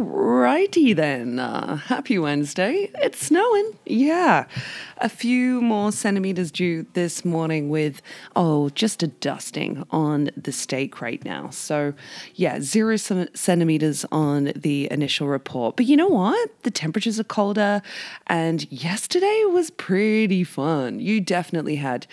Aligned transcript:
righty 0.00 0.92
then. 0.92 1.38
Uh, 1.38 1.76
happy 1.76 2.18
Wednesday. 2.18 2.90
It's 2.96 3.26
snowing. 3.26 3.72
Yeah. 3.86 4.46
A 4.98 5.08
few 5.08 5.60
more 5.60 5.92
centimeters 5.92 6.50
due 6.50 6.86
this 6.92 7.24
morning 7.24 7.68
with, 7.68 8.02
oh, 8.36 8.68
just 8.70 9.02
a 9.02 9.08
dusting 9.08 9.84
on 9.90 10.30
the 10.36 10.52
stake 10.52 11.00
right 11.00 11.24
now. 11.24 11.50
So, 11.50 11.94
yeah, 12.34 12.60
zero 12.60 12.96
centimeters 12.96 14.04
on 14.12 14.52
the 14.54 14.90
initial 14.90 15.28
report. 15.28 15.76
But 15.76 15.86
you 15.86 15.96
know 15.96 16.08
what? 16.08 16.50
The 16.62 16.70
temperatures 16.70 17.18
are 17.18 17.24
colder, 17.24 17.82
and 18.26 18.70
yesterday 18.70 19.44
was 19.50 19.70
pretty 19.70 20.44
fun. 20.44 21.00
You 21.00 21.20
definitely 21.20 21.76
had 21.76 22.06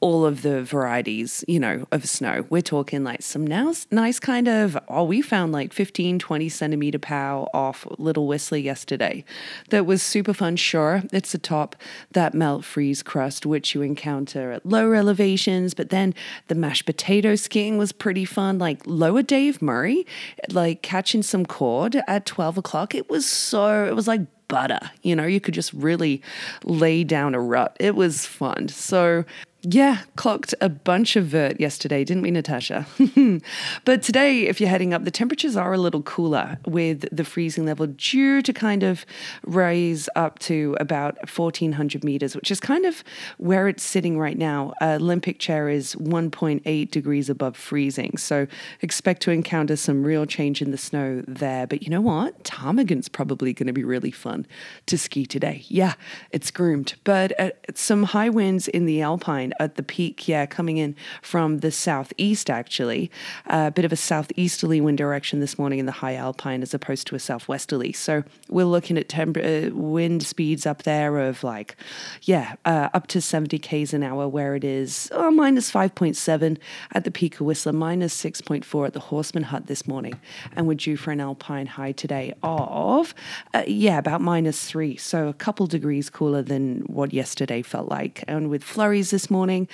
all 0.00 0.24
of 0.24 0.42
the 0.42 0.62
varieties, 0.62 1.44
you 1.46 1.60
know, 1.60 1.86
of 1.92 2.08
snow. 2.08 2.46
We're 2.48 2.62
talking 2.62 3.04
like 3.04 3.22
some 3.22 3.46
nice, 3.46 3.86
nice 3.90 4.18
kind 4.18 4.48
of, 4.48 4.78
oh, 4.88 5.04
we 5.04 5.20
found 5.20 5.52
like 5.52 5.72
15, 5.72 6.18
20 6.18 6.48
centimeter 6.48 6.98
pow 7.10 7.48
off 7.52 7.84
Little 7.98 8.28
Whistler 8.28 8.58
yesterday. 8.58 9.24
That 9.70 9.84
was 9.84 10.00
super 10.00 10.32
fun. 10.32 10.54
Sure, 10.54 11.02
it's 11.12 11.32
the 11.32 11.38
top, 11.38 11.74
that 12.12 12.34
melt 12.34 12.64
freeze 12.64 13.02
crust, 13.02 13.44
which 13.44 13.74
you 13.74 13.82
encounter 13.82 14.52
at 14.52 14.64
lower 14.64 14.94
elevations, 14.94 15.74
but 15.74 15.90
then 15.90 16.14
the 16.46 16.54
mashed 16.54 16.86
potato 16.86 17.34
skiing 17.34 17.78
was 17.78 17.90
pretty 17.90 18.24
fun. 18.24 18.60
Like 18.60 18.82
lower 18.86 19.22
Dave 19.22 19.60
Murray, 19.60 20.06
like 20.50 20.82
catching 20.82 21.24
some 21.24 21.44
cord 21.44 22.00
at 22.06 22.26
12 22.26 22.58
o'clock. 22.58 22.94
It 22.94 23.10
was 23.10 23.26
so, 23.26 23.86
it 23.86 23.96
was 23.96 24.06
like 24.06 24.20
butter. 24.46 24.78
You 25.02 25.16
know, 25.16 25.26
you 25.26 25.40
could 25.40 25.54
just 25.54 25.72
really 25.72 26.22
lay 26.62 27.02
down 27.02 27.34
a 27.34 27.40
rut. 27.40 27.76
It 27.80 27.96
was 27.96 28.24
fun. 28.24 28.68
So 28.68 29.24
yeah, 29.62 30.02
clocked 30.16 30.54
a 30.60 30.70
bunch 30.70 31.16
of 31.16 31.26
vert 31.26 31.60
yesterday, 31.60 32.02
didn't 32.02 32.22
we, 32.22 32.30
Natasha? 32.30 32.86
but 33.84 34.02
today, 34.02 34.46
if 34.46 34.58
you're 34.58 34.70
heading 34.70 34.94
up, 34.94 35.04
the 35.04 35.10
temperatures 35.10 35.54
are 35.54 35.74
a 35.74 35.78
little 35.78 36.02
cooler 36.02 36.58
with 36.66 37.06
the 37.12 37.24
freezing 37.24 37.66
level 37.66 37.86
due 37.86 38.40
to 38.40 38.52
kind 38.54 38.82
of 38.82 39.04
rise 39.44 40.08
up 40.16 40.38
to 40.40 40.76
about 40.80 41.16
1400 41.30 42.02
meters, 42.04 42.34
which 42.34 42.50
is 42.50 42.58
kind 42.58 42.86
of 42.86 43.04
where 43.36 43.68
it's 43.68 43.82
sitting 43.82 44.18
right 44.18 44.38
now. 44.38 44.72
Uh, 44.80 44.96
Olympic 45.00 45.38
chair 45.38 45.68
is 45.68 45.94
1.8 45.96 46.90
degrees 46.90 47.28
above 47.28 47.56
freezing. 47.56 48.16
So 48.16 48.46
expect 48.80 49.20
to 49.22 49.30
encounter 49.30 49.76
some 49.76 50.04
real 50.04 50.24
change 50.24 50.62
in 50.62 50.70
the 50.70 50.78
snow 50.78 51.22
there. 51.28 51.66
But 51.66 51.82
you 51.82 51.90
know 51.90 52.00
what? 52.00 52.44
Ptarmigan's 52.44 53.10
probably 53.10 53.52
going 53.52 53.66
to 53.66 53.74
be 53.74 53.84
really 53.84 54.10
fun 54.10 54.46
to 54.86 54.96
ski 54.96 55.26
today. 55.26 55.64
Yeah, 55.68 55.94
it's 56.30 56.50
groomed. 56.50 56.94
But 57.04 57.38
uh, 57.38 57.50
some 57.74 58.04
high 58.04 58.30
winds 58.30 58.66
in 58.66 58.86
the 58.86 59.02
Alpine 59.02 59.49
at 59.58 59.76
the 59.76 59.82
peak, 59.82 60.28
yeah, 60.28 60.46
coming 60.46 60.76
in 60.76 60.94
from 61.22 61.58
the 61.58 61.70
southeast 61.70 62.50
actually. 62.50 63.10
A 63.46 63.54
uh, 63.54 63.70
bit 63.70 63.84
of 63.84 63.92
a 63.92 63.96
southeasterly 63.96 64.80
wind 64.80 64.98
direction 64.98 65.40
this 65.40 65.58
morning 65.58 65.78
in 65.78 65.86
the 65.86 65.92
high 65.92 66.14
alpine 66.14 66.62
as 66.62 66.74
opposed 66.74 67.06
to 67.08 67.14
a 67.14 67.18
southwesterly. 67.18 67.92
So 67.92 68.24
we're 68.48 68.64
looking 68.64 68.98
at 68.98 69.08
temp- 69.08 69.36
uh, 69.36 69.74
wind 69.74 70.22
speeds 70.22 70.66
up 70.66 70.82
there 70.82 71.18
of 71.18 71.42
like, 71.42 71.76
yeah, 72.22 72.56
uh, 72.64 72.88
up 72.94 73.06
to 73.08 73.20
70 73.20 73.58
k's 73.58 73.92
an 73.92 74.02
hour 74.02 74.28
where 74.28 74.54
it 74.54 74.64
is 74.64 75.10
oh, 75.12 75.30
minus 75.30 75.70
5.7 75.70 76.58
at 76.92 77.04
the 77.04 77.10
peak 77.10 77.34
of 77.34 77.46
Whistler, 77.46 77.72
minus 77.72 78.20
6.4 78.22 78.86
at 78.86 78.92
the 78.92 79.00
Horstman 79.00 79.44
Hut 79.44 79.66
this 79.66 79.86
morning. 79.86 80.20
And 80.54 80.66
we're 80.66 80.74
due 80.74 80.96
for 80.96 81.10
an 81.10 81.20
alpine 81.20 81.66
high 81.66 81.92
today 81.92 82.34
of, 82.42 83.14
uh, 83.54 83.62
yeah, 83.66 83.98
about 83.98 84.20
minus 84.20 84.64
three. 84.64 84.96
So 84.96 85.28
a 85.28 85.34
couple 85.34 85.66
degrees 85.66 86.10
cooler 86.10 86.42
than 86.42 86.80
what 86.82 87.12
yesterday 87.12 87.62
felt 87.62 87.88
like. 87.88 88.24
And 88.28 88.50
with 88.50 88.62
flurries 88.62 89.10
this 89.10 89.30
morning, 89.30 89.39
morning. 89.40 89.66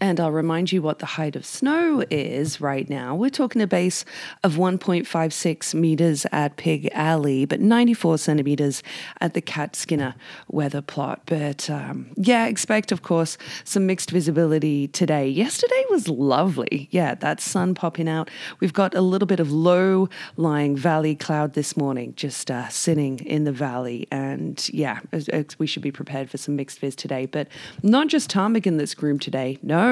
And 0.00 0.20
I'll 0.20 0.30
remind 0.30 0.70
you 0.70 0.80
what 0.80 1.00
the 1.00 1.06
height 1.06 1.34
of 1.34 1.44
snow 1.44 2.04
is 2.08 2.60
right 2.60 2.88
now. 2.88 3.16
We're 3.16 3.30
talking 3.30 3.60
a 3.60 3.66
base 3.66 4.04
of 4.44 4.54
1.56 4.54 5.74
meters 5.74 6.24
at 6.30 6.56
Pig 6.56 6.88
Alley, 6.92 7.44
but 7.44 7.60
94 7.60 8.18
centimeters 8.18 8.82
at 9.20 9.34
the 9.34 9.40
Cat 9.40 9.74
Skinner 9.74 10.14
weather 10.48 10.80
plot. 10.80 11.22
But 11.26 11.68
um, 11.68 12.10
yeah, 12.16 12.46
expect, 12.46 12.92
of 12.92 13.02
course, 13.02 13.36
some 13.64 13.86
mixed 13.86 14.12
visibility 14.12 14.86
today. 14.86 15.28
Yesterday 15.28 15.84
was 15.90 16.08
lovely. 16.08 16.88
Yeah, 16.92 17.16
that 17.16 17.40
sun 17.40 17.74
popping 17.74 18.08
out. 18.08 18.30
We've 18.60 18.72
got 18.72 18.94
a 18.94 19.00
little 19.00 19.26
bit 19.26 19.40
of 19.40 19.50
low 19.50 20.08
lying 20.36 20.76
valley 20.76 21.16
cloud 21.16 21.54
this 21.54 21.76
morning, 21.76 22.14
just 22.14 22.52
uh, 22.52 22.68
sitting 22.68 23.18
in 23.20 23.44
the 23.44 23.52
valley. 23.52 24.06
And 24.12 24.68
yeah, 24.72 25.00
we 25.58 25.66
should 25.66 25.82
be 25.82 25.90
prepared 25.92 26.30
for 26.30 26.38
some 26.38 26.54
mixed 26.54 26.78
vis 26.78 26.94
today. 26.94 27.26
But 27.26 27.48
not 27.82 28.06
just 28.06 28.30
ptarmigan 28.30 28.78
that's 28.78 28.94
groomed 28.94 29.22
today. 29.22 29.58
No 29.62 29.87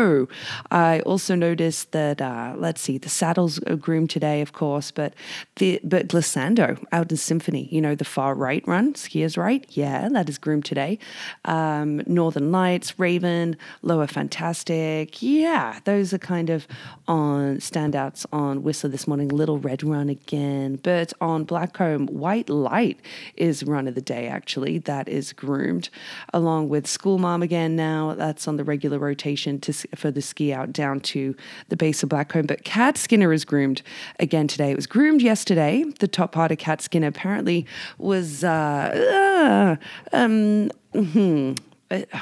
I 0.70 1.00
also 1.00 1.34
noticed 1.34 1.92
that 1.92 2.20
uh, 2.20 2.54
let's 2.56 2.80
see, 2.80 2.98
the 2.98 3.08
saddles 3.08 3.58
are 3.64 3.76
groomed 3.76 4.10
today, 4.10 4.40
of 4.40 4.52
course, 4.52 4.90
but 4.90 5.14
the 5.56 5.80
but 5.82 6.08
Glissando 6.08 6.84
out 6.92 7.10
in 7.10 7.16
Symphony, 7.16 7.68
you 7.70 7.80
know, 7.80 7.94
the 7.94 8.04
far 8.04 8.34
right 8.34 8.66
run, 8.66 8.94
skiers 8.94 9.36
right, 9.36 9.64
yeah, 9.70 10.08
that 10.08 10.28
is 10.28 10.38
groomed 10.38 10.64
today. 10.64 10.98
Um, 11.44 12.02
Northern 12.06 12.52
Lights, 12.52 12.98
Raven, 12.98 13.56
Lower 13.82 14.06
Fantastic, 14.06 15.22
yeah, 15.22 15.80
those 15.84 16.12
are 16.12 16.18
kind 16.18 16.50
of 16.50 16.66
on 17.08 17.56
standouts 17.58 18.26
on 18.32 18.62
Whistler 18.62 18.90
this 18.90 19.06
morning. 19.06 19.28
Little 19.28 19.58
Red 19.58 19.82
Run 19.82 20.08
again, 20.08 20.78
but 20.82 21.12
on 21.20 21.46
Blackcomb, 21.46 22.10
White 22.10 22.48
Light 22.48 23.00
is 23.36 23.64
run 23.64 23.88
of 23.88 23.94
the 23.94 24.00
day 24.00 24.28
actually. 24.28 24.78
That 24.78 25.08
is 25.08 25.32
groomed, 25.32 25.88
along 26.32 26.68
with 26.68 26.86
Schoolmarm 26.86 27.42
again. 27.42 27.76
Now 27.76 28.14
that's 28.14 28.46
on 28.46 28.56
the 28.56 28.64
regular 28.64 28.98
rotation 28.98 29.60
to 29.60 29.85
for 29.94 30.10
the 30.10 30.22
ski 30.22 30.52
out 30.52 30.72
down 30.72 31.00
to 31.00 31.34
the 31.69 31.76
base 31.76 32.02
of 32.02 32.08
Blackcomb. 32.08 32.47
But 32.47 32.64
Cat 32.64 32.97
Skinner 32.98 33.32
is 33.32 33.44
groomed 33.44 33.82
again 34.19 34.48
today. 34.48 34.70
It 34.70 34.76
was 34.76 34.86
groomed 34.86 35.22
yesterday. 35.22 35.84
The 36.00 36.08
top 36.08 36.32
part 36.32 36.52
of 36.52 36.58
Cat 36.58 36.80
Skinner 36.80 37.08
apparently 37.08 37.66
was 37.98 38.44
uh, 38.44 39.76
uh, 40.12 40.16
um, 40.16 40.70
hmm, 40.92 41.52
uh, 41.52 41.75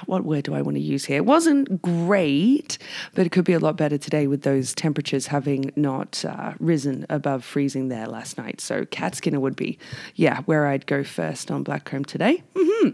what 0.06 0.24
word 0.24 0.44
do 0.44 0.54
I 0.54 0.62
want 0.62 0.76
to 0.76 0.82
use 0.82 1.04
here? 1.04 1.18
It 1.18 1.26
wasn't 1.26 1.80
great, 1.82 2.78
but 3.14 3.26
it 3.26 3.30
could 3.30 3.44
be 3.44 3.52
a 3.52 3.60
lot 3.60 3.76
better 3.76 3.98
today 3.98 4.26
with 4.26 4.42
those 4.42 4.74
temperatures 4.74 5.28
having 5.28 5.70
not 5.76 6.24
uh, 6.24 6.54
risen 6.58 7.06
above 7.08 7.44
freezing 7.44 7.88
there 7.88 8.06
last 8.06 8.38
night. 8.38 8.60
So 8.60 8.84
cat 8.86 9.14
skinner 9.14 9.40
would 9.40 9.56
be, 9.56 9.78
yeah, 10.14 10.40
where 10.42 10.66
I'd 10.66 10.86
go 10.86 11.04
first 11.04 11.50
on 11.50 11.62
black 11.62 11.84
Blackcomb 11.84 12.06
today. 12.06 12.42
Mm-hmm. 12.54 12.88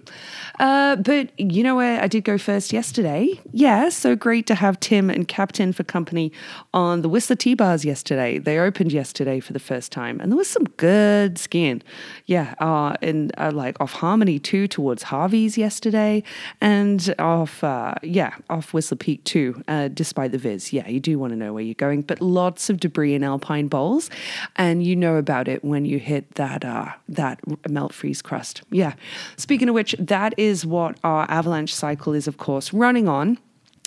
Uh, 0.58 0.96
but 0.96 1.30
you 1.38 1.62
know 1.62 1.76
where 1.76 2.02
I 2.02 2.06
did 2.06 2.24
go 2.24 2.38
first 2.38 2.72
yesterday? 2.72 3.40
Yeah, 3.52 3.88
so 3.88 4.16
great 4.16 4.46
to 4.48 4.54
have 4.54 4.78
Tim 4.80 5.10
and 5.10 5.26
Captain 5.26 5.72
for 5.72 5.84
company 5.84 6.32
on 6.74 7.02
the 7.02 7.08
Whistler 7.08 7.36
T-Bars 7.36 7.84
yesterday. 7.84 8.38
They 8.38 8.58
opened 8.58 8.92
yesterday 8.92 9.40
for 9.40 9.52
the 9.52 9.58
first 9.58 9.92
time, 9.92 10.20
and 10.20 10.30
there 10.30 10.36
was 10.36 10.48
some 10.48 10.64
good 10.76 11.38
skin. 11.38 11.82
Yeah, 12.26 12.54
uh, 12.58 12.96
and 13.02 13.32
uh, 13.38 13.52
like 13.52 13.80
off 13.80 13.92
Harmony 13.92 14.38
too 14.38 14.68
towards 14.68 15.04
Harvey's 15.04 15.56
yesterday 15.56 16.22
and 16.60 17.14
off, 17.18 17.64
uh, 17.64 17.94
yeah, 18.02 18.34
off 18.48 18.74
Whistler 18.74 18.96
Peak 18.96 19.24
too, 19.24 19.62
uh, 19.68 19.88
despite 19.88 20.32
the 20.32 20.38
viz. 20.38 20.72
Yeah, 20.72 20.88
you 20.88 21.00
do 21.00 21.18
want 21.18 21.32
to 21.32 21.36
know 21.36 21.52
where 21.52 21.62
you're 21.62 21.74
going, 21.74 22.02
but 22.02 22.20
lots 22.20 22.68
of 22.68 22.80
debris 22.80 23.14
in 23.14 23.24
alpine 23.24 23.68
bowls, 23.68 24.10
and 24.56 24.82
you 24.82 24.94
know 24.96 25.16
about 25.16 25.48
it 25.48 25.64
when 25.64 25.84
you 25.84 25.98
hit 25.98 26.34
that 26.34 26.64
uh, 26.64 26.92
that 27.08 27.40
melt 27.68 27.92
freeze 27.92 28.22
crust. 28.22 28.62
Yeah. 28.70 28.94
Speaking 29.36 29.68
of 29.68 29.74
which, 29.74 29.94
that 29.98 30.34
is 30.36 30.66
what 30.66 30.98
our 31.04 31.26
avalanche 31.30 31.74
cycle 31.74 32.12
is, 32.12 32.26
of 32.28 32.38
course, 32.38 32.72
running 32.72 33.08
on 33.08 33.38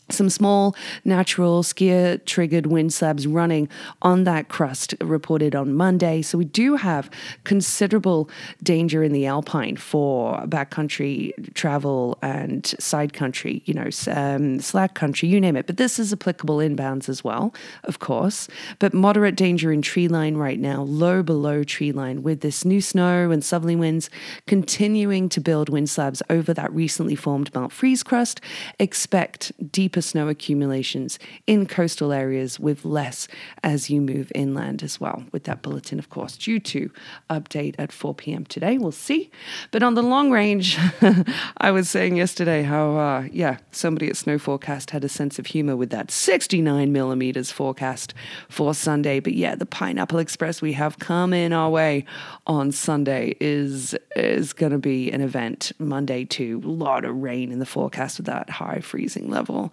some 0.09 0.29
small 0.29 0.75
natural 1.05 1.63
skier 1.63 2.23
triggered 2.25 2.67
wind 2.67 2.93
slabs 2.93 3.25
running 3.25 3.69
on 4.01 4.25
that 4.25 4.49
crust 4.49 4.93
reported 5.01 5.55
on 5.55 5.73
Monday. 5.73 6.21
So 6.21 6.37
we 6.37 6.45
do 6.45 6.75
have 6.75 7.09
considerable 7.43 8.29
danger 8.61 9.03
in 9.03 9.13
the 9.13 9.25
Alpine 9.25 9.77
for 9.77 10.39
backcountry 10.45 11.53
travel 11.53 12.17
and 12.21 12.65
side 12.79 13.13
country, 13.13 13.61
you 13.65 13.73
know, 13.73 13.89
um, 14.07 14.59
slack 14.59 14.93
country, 14.93 15.29
you 15.29 15.39
name 15.39 15.55
it. 15.55 15.67
But 15.67 15.77
this 15.77 15.99
is 15.99 16.11
applicable 16.11 16.57
inbounds 16.57 17.09
as 17.09 17.23
well, 17.23 17.53
of 17.85 17.99
course. 17.99 18.47
But 18.79 18.93
moderate 18.93 19.35
danger 19.35 19.71
in 19.71 19.81
tree 19.81 20.07
line 20.07 20.35
right 20.35 20.59
now, 20.59 20.83
low 20.83 21.23
below 21.23 21.63
tree 21.63 21.91
line, 21.91 22.23
with 22.23 22.41
this 22.41 22.65
new 22.65 22.81
snow 22.81 23.31
and 23.31 23.43
southerly 23.43 23.75
winds 23.75 24.09
continuing 24.47 25.29
to 25.29 25.39
build 25.39 25.69
wind 25.69 25.89
slabs 25.89 26.21
over 26.29 26.53
that 26.53 26.71
recently 26.73 27.15
formed 27.15 27.53
melt 27.53 27.71
freeze 27.71 28.03
crust. 28.03 28.41
Expect 28.79 29.51
deep 29.71 29.92
deeper 29.93 30.01
snow 30.01 30.27
accumulations 30.27 31.19
in 31.45 31.67
coastal 31.67 32.11
areas 32.11 32.59
with 32.59 32.83
less 32.83 33.27
as 33.61 33.91
you 33.91 34.01
move 34.01 34.31
inland 34.33 34.81
as 34.81 34.99
well. 34.99 35.23
With 35.31 35.43
that 35.43 35.61
bulletin, 35.61 35.99
of 35.99 36.09
course, 36.09 36.35
due 36.35 36.59
to 36.61 36.89
update 37.29 37.75
at 37.77 37.91
4 37.91 38.15
p.m. 38.15 38.43
today. 38.45 38.79
We'll 38.79 38.91
see. 38.91 39.29
But 39.69 39.83
on 39.83 39.93
the 39.93 40.01
long 40.01 40.31
range, 40.31 40.79
I 41.57 41.69
was 41.69 41.91
saying 41.91 42.15
yesterday 42.15 42.63
how, 42.63 42.97
uh, 42.97 43.27
yeah, 43.31 43.57
somebody 43.69 44.09
at 44.09 44.17
Snow 44.17 44.39
Forecast 44.39 44.89
had 44.89 45.03
a 45.03 45.09
sense 45.09 45.37
of 45.37 45.45
humor 45.45 45.75
with 45.75 45.91
that 45.91 46.09
69 46.09 46.91
millimeters 46.91 47.51
forecast 47.51 48.15
for 48.49 48.73
Sunday. 48.73 49.19
But 49.19 49.33
yeah, 49.33 49.53
the 49.53 49.67
Pineapple 49.67 50.17
Express 50.17 50.59
we 50.59 50.73
have 50.73 50.97
coming 50.97 51.53
our 51.53 51.69
way 51.69 52.05
on 52.47 52.71
Sunday 52.71 53.35
is 53.39 53.95
is 54.15 54.53
going 54.53 54.71
to 54.71 54.79
be 54.79 55.11
an 55.11 55.21
event. 55.21 55.71
Monday 55.77 56.25
too, 56.25 56.61
a 56.63 56.67
lot 56.67 57.05
of 57.05 57.15
rain 57.15 57.51
in 57.51 57.59
the 57.59 57.65
forecast 57.65 58.17
with 58.17 58.25
that 58.25 58.49
high 58.49 58.79
freezing 58.79 59.29
level. 59.29 59.71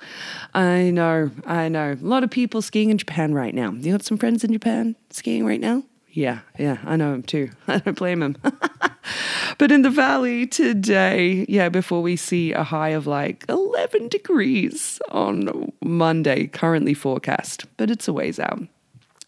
I 0.55 0.91
know, 0.91 1.31
I 1.47 1.69
know. 1.69 1.93
A 1.93 2.07
lot 2.07 2.25
of 2.25 2.31
people 2.31 2.63
skiing 2.63 2.91
in 2.91 2.99
Japan 2.99 3.35
right 3.35 3.55
now. 3.55 3.73
You 3.73 3.93
got 3.93 4.05
some 4.05 4.19
friends 4.19 4.45
in 4.45 4.53
Japan 4.53 4.97
skiing 5.11 5.45
right 5.45 5.61
now? 5.61 5.85
Yeah, 6.13 6.41
yeah, 6.59 6.79
I 6.85 6.97
know 6.97 7.15
him 7.15 7.23
too. 7.23 7.51
I 7.69 7.79
don't 7.79 7.97
blame 7.97 8.23
him. 8.23 8.37
but 9.59 9.71
in 9.71 9.83
the 9.83 9.91
valley 9.91 10.47
today, 10.47 11.47
yeah, 11.49 11.69
before 11.69 12.03
we 12.03 12.17
see 12.17 12.53
a 12.53 12.65
high 12.65 12.91
of 12.91 13.07
like 13.07 13.45
11 13.49 14.09
degrees 14.09 15.01
on 15.11 15.73
Monday, 15.83 16.49
currently 16.49 16.95
forecast, 16.95 17.67
but 17.77 17.91
it's 17.91 18.09
a 18.09 18.13
ways 18.13 18.41
out. 18.41 18.63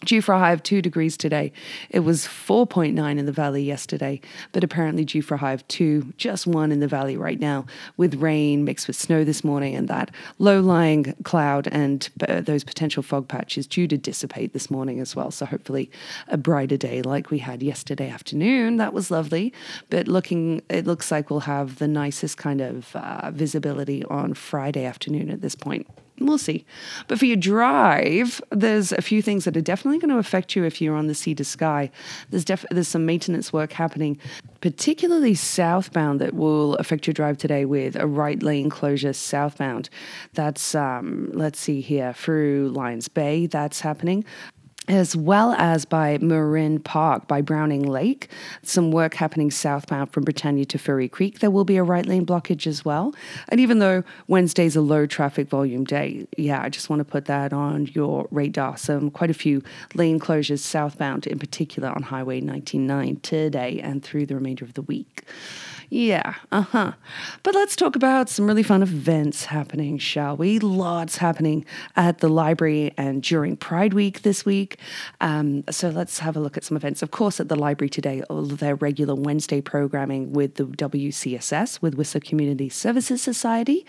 Due 0.05 0.21
for 0.21 0.35
a 0.35 0.39
high 0.39 0.53
of 0.53 0.63
2 0.63 0.83
degrees 0.83 1.17
today. 1.17 1.53
It 1.91 2.01
was 2.01 2.27
4.9 2.27 3.19
in 3.19 3.27
the 3.27 3.33
valley 3.33 3.63
yesterday, 3.63 4.21
but 4.53 4.65
apparently 4.65 5.05
due 5.05 5.23
for 5.23 5.35
a 5.35 5.39
high 5.39 5.53
of 5.53 5.67
2, 5.69 6.15
just 6.17 6.47
1 6.47 6.73
in 6.73 6.81
the 6.81 6.89
valley 6.89 7.17
right 7.17 7.39
now, 7.39 7.67
with 7.97 8.17
rain 8.17 8.65
mixed 8.65 8.87
with 8.87 8.97
snow 8.97 9.23
this 9.23 9.45
morning 9.45 9.75
and 9.77 9.89
that 9.89 10.11
low 10.39 10.61
lying 10.61 11.15
cloud 11.23 11.69
and 11.71 12.09
uh, 12.29 12.41
those 12.41 12.65
potential 12.65 13.03
fog 13.03 13.29
patches 13.29 13.67
due 13.67 13.87
to 13.87 13.97
dissipate 13.97 14.53
this 14.53 14.71
morning 14.71 14.99
as 14.99 15.15
well. 15.15 15.31
So 15.31 15.47
hopefully 15.47 15.91
a 16.29 16.37
brighter 16.37 16.77
day 16.77 17.03
like 17.03 17.31
we 17.31 17.39
had 17.39 17.63
yesterday 17.63 18.09
afternoon. 18.09 18.79
That 18.79 18.93
was 18.93 19.11
lovely, 19.11 19.53
but 19.89 20.09
looking, 20.09 20.63
it 20.69 20.87
looks 20.87 21.11
like 21.11 21.31
we'll 21.31 21.41
have 21.41 21.79
the 21.79 21.89
nicest 21.89 22.37
kind 22.39 22.61
of 22.61 22.95
uh, 22.97 23.31
visibility 23.31 24.05
on 24.07 24.35
Friday 24.35 24.85
afternoon 24.85 25.31
at 25.31 25.41
this 25.41 25.55
point. 25.55 25.87
We'll 26.27 26.39
see. 26.39 26.65
But 27.09 27.19
for 27.19 27.27
your 27.27 27.37
drive, 27.37 28.41
there's 28.51 28.93
a 28.93 29.03
few 29.03 29.23
things 29.23 29.45
that 29.45 29.57
are 29.57 29.63
definitely 29.63 29.99
going 29.99 30.11
to 30.11 30.19
affect 30.19 30.57
you 30.57 30.65
if 30.65 30.81
you're 30.81 30.97
on 30.97 31.07
the 31.07 31.15
sea 31.15 31.35
to 31.35 31.45
sky. 31.45 31.91
There's 32.31 32.45
def- 32.45 32.67
there's 32.71 32.89
some 32.89 33.07
maintenance 33.07 33.53
work 33.53 33.73
happening, 33.73 34.19
particularly 34.61 35.35
southbound, 35.35 36.21
that 36.21 36.35
will 36.35 36.75
affect 36.77 37.07
your 37.07 37.15
drive 37.15 37.39
today 37.39 37.65
with 37.65 37.97
a 37.97 38.07
right 38.07 38.43
lane 38.43 38.71
closure 38.71 39.13
southbound. 39.13 39.89
That's 40.35 40.75
um, 40.75 41.31
let's 41.33 41.59
see 41.59 41.81
here 41.81 42.13
through 42.13 42.71
Lions 42.71 43.09
Bay. 43.09 43.47
That's 43.47 43.81
happening 43.81 44.25
as 44.89 45.15
well 45.15 45.53
as 45.53 45.85
by 45.85 46.19
Murrin 46.19 46.83
Park 46.83 47.29
by 47.29 47.41
Browning 47.41 47.85
Lake. 47.85 48.29
Some 48.63 48.91
work 48.91 49.15
happening 49.15 49.51
southbound 49.51 50.13
from 50.13 50.25
Britannia 50.25 50.65
to 50.67 50.79
Furry 50.79 51.09
Creek. 51.09 51.39
There 51.39 51.51
will 51.51 51.65
be 51.65 51.77
a 51.77 51.85
right 51.85 52.05
lane 52.05 52.27
blockage 52.27 52.67
as 52.67 52.85
well. 52.85 53.15
And 53.49 53.61
even 53.61 53.79
though 53.79 54.03
Wednesday's 54.27 54.75
a 54.75 54.81
low 54.81 55.07
traffic 55.07 55.49
volume 55.49 55.85
day, 55.85 56.27
yeah, 56.37 56.61
I 56.61 56.69
just 56.69 56.91
want 56.91 57.01
to 57.01 57.05
put 57.05 57.27
that 57.27 57.53
on 57.53 57.87
your 57.95 58.27
radar. 58.33 58.77
Some 58.77 59.11
quite 59.11 59.31
a 59.31 59.35
few 59.35 59.63
lane 59.95 60.19
closures 60.19 60.61
southbound, 60.61 61.29
in 61.29 61.39
particular 61.39 61.89
on 61.89 62.03
Highway 62.03 62.41
99 62.41 63.21
today 63.23 63.81
and 63.81 64.03
through 64.03 64.27
the 64.27 64.35
remainder 64.35 64.65
of 64.65 64.75
the 64.75 64.83
week. 64.83 65.25
Yeah, 65.95 66.37
uh 66.51 66.63
huh. 66.63 66.93
But 67.43 67.55
let's 67.55 67.77
talk 67.77 67.97
about 67.97 68.31
some 68.31 68.47
really 68.47 68.63
fun 68.63 68.83
events 68.83 69.45
happening, 69.45 69.99
shall 69.99 70.39
we? 70.39 70.59
Lots 70.59 71.19
happening 71.19 71.67
at 71.97 72.21
the 72.21 72.31
library 72.31 72.95
and 72.97 73.23
during 73.23 73.59
Pride 73.59 73.93
Week 73.93 74.23
this 74.23 74.47
week. 74.47 74.79
Um, 75.21 75.65
so 75.71 75.91
let's 75.91 76.21
have 76.21 76.35
a 76.35 76.41
look 76.41 76.57
at 76.57 76.65
some 76.65 76.79
events. 76.79 77.03
Of 77.03 77.11
course, 77.11 77.41
at 77.41 77.51
the 77.51 77.57
library 77.57 77.91
today, 77.91 78.23
all 78.31 78.39
of 78.39 78.59
their 78.59 78.77
regular 78.77 79.15
Wednesday 79.15 79.61
programming 79.61 80.33
with 80.33 80.55
the 80.55 80.65
WCSS, 80.65 81.83
with 81.83 81.97
Whistler 81.97 82.23
Community 82.23 82.71
Services 82.71 83.21
Society 83.21 83.85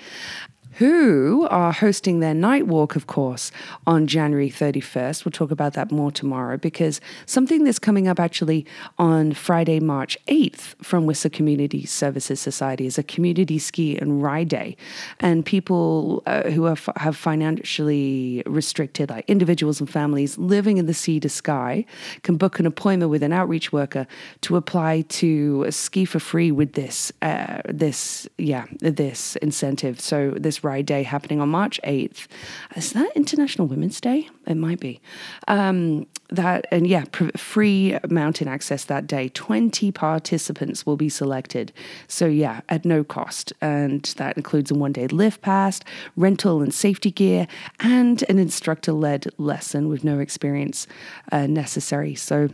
who 0.78 1.48
are 1.50 1.72
hosting 1.72 2.20
their 2.20 2.34
night 2.34 2.68
walk, 2.68 2.96
of 2.96 3.08
course, 3.08 3.52
on 3.86 4.08
January 4.08 4.50
31st. 4.50 5.24
We'll 5.24 5.32
talk 5.32 5.52
about 5.52 5.74
that 5.74 5.92
more 5.92 6.12
tomorrow 6.12 6.58
because 6.58 7.00
something 7.26 7.64
that's 7.64 7.80
coming 7.80 8.08
up 8.08 8.20
actually 8.20 8.66
on 8.98 9.34
Friday, 9.34 9.80
March 9.80 10.18
8th 10.28 10.76
from 10.84 11.06
Whistler 11.06 11.30
Community 11.30 11.86
Services 11.86 12.40
Society 12.40 12.86
is 12.86 12.98
a 12.98 13.04
community 13.04 13.60
ski 13.60 13.98
and 13.98 14.24
ride 14.24 14.50
day. 14.50 14.76
And 15.20 15.46
people 15.46 16.24
uh, 16.26 16.50
who 16.50 16.66
are, 16.66 16.78
have 16.98 17.16
financially 17.16 18.44
restricted, 18.46 19.10
like 19.10 19.26
individuals 19.30 19.80
and 19.80 19.90
families 19.90 20.38
living 20.38 20.78
in 20.78 20.88
the 20.88 20.94
sea 20.94 21.20
to 21.20 21.30
sky, 21.30 21.86
can 22.24 22.36
book 22.36 22.60
an 22.60 22.66
appointment 22.66 23.12
with 23.12 23.22
an 23.24 23.34
outreach 23.34 23.72
worker 23.72 24.08
to 24.42 24.56
apply 24.56 25.02
to 25.02 25.70
ski 25.70 26.06
for 26.06 26.20
free 26.20 26.52
with 26.52 26.74
this, 26.74 27.12
uh, 27.22 27.62
this, 27.70 28.28
yeah, 28.38 28.66
this 28.80 29.36
incentive. 29.38 30.00
So 30.00 30.32
this 30.32 30.63
Ride 30.64 30.86
Day 30.86 31.04
happening 31.04 31.42
on 31.42 31.50
March 31.50 31.80
8th. 31.84 32.28
Is 32.76 32.94
that 32.94 33.12
International 33.16 33.68
Women's 33.68 34.00
Day? 34.02 34.30
It 34.48 34.56
might 34.56 34.80
be. 34.80 35.02
Um, 35.48 36.08
that 36.30 36.66
and 36.72 36.88
yeah, 36.88 37.06
pr- 37.12 37.38
free 37.38 37.98
mountain 38.10 38.48
access 38.48 38.86
that 38.86 39.08
day. 39.08 39.30
20 39.30 39.92
participants 39.92 40.86
will 40.86 40.98
be 40.98 41.10
selected. 41.10 41.72
So 42.08 42.26
yeah, 42.26 42.62
at 42.70 42.86
no 42.86 43.04
cost. 43.04 43.54
And 43.62 44.04
that 44.18 44.36
includes 44.38 44.72
a 44.72 44.76
one 44.76 44.94
day 44.94 45.08
lift 45.08 45.42
pass, 45.42 45.80
rental 46.16 46.62
and 46.62 46.74
safety 46.74 47.12
gear, 47.12 47.48
and 47.80 48.24
an 48.30 48.40
instructor 48.40 48.94
led 48.94 49.28
lesson 49.38 49.90
with 49.90 50.04
no 50.04 50.20
experience 50.20 50.88
uh, 51.32 51.48
necessary. 51.48 52.16
So 52.16 52.50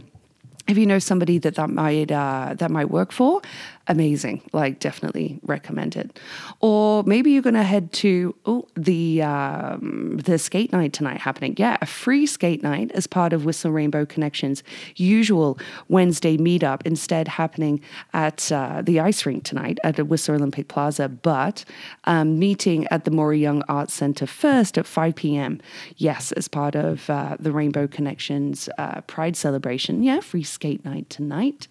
if 0.70 0.78
you 0.78 0.86
know 0.86 1.00
somebody 1.00 1.40
that 1.40 1.56
that 1.56 1.70
might 1.70 2.12
uh, 2.12 2.54
that 2.58 2.70
might 2.70 2.92
work 2.92 3.12
for, 3.12 3.42
amazing. 3.90 4.42
Like, 4.54 4.80
definitely 4.80 5.40
recommend 5.44 5.96
it. 5.96 6.20
Or 6.62 7.04
maybe 7.04 7.32
you're 7.32 7.42
going 7.42 7.56
to 7.56 7.64
head 7.64 7.92
to 7.94 8.36
oh, 8.46 8.68
the 8.76 9.24
um, 9.24 10.18
the 10.24 10.38
skate 10.38 10.72
night 10.72 10.94
tonight 10.94 11.20
happening. 11.20 11.56
Yeah, 11.58 11.78
a 11.82 11.86
free 11.86 12.26
skate 12.26 12.64
night 12.64 12.92
as 12.92 13.08
part 13.08 13.34
of 13.34 13.46
Whistler 13.46 13.72
Rainbow 13.72 14.06
Connections' 14.06 14.64
usual 14.96 15.58
Wednesday 15.88 16.38
meetup. 16.38 16.84
Instead, 16.86 17.28
happening 17.28 17.82
at 18.14 18.52
uh, 18.52 18.82
the 18.84 19.00
ice 19.00 19.26
rink 19.26 19.44
tonight 19.44 19.80
at 19.84 19.96
the 19.96 20.06
Whistler 20.06 20.36
Olympic 20.36 20.68
Plaza, 20.68 21.10
but 21.10 21.66
um, 22.06 22.38
meeting 22.38 22.88
at 22.88 23.06
the 23.06 23.12
Maury 23.12 23.40
Young 23.40 23.64
Arts 23.68 23.94
Center 23.94 24.28
first 24.28 24.78
at 24.78 24.86
5 24.86 25.16
p.m. 25.16 25.60
Yes, 25.98 26.32
as 26.34 26.48
part 26.48 26.76
of 26.76 27.10
uh, 27.10 27.38
the 27.40 27.52
Rainbow 27.52 27.88
Connections 27.88 28.70
uh, 28.78 29.02
Pride 29.02 29.36
celebration. 29.36 30.04
Yeah, 30.04 30.20
free 30.20 30.44
skate 30.44 30.86
night 30.86 31.10
tonight. 31.10 31.68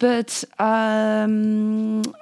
But 0.00 0.42
um, 0.58 1.51